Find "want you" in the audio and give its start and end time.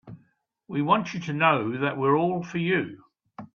0.81-1.19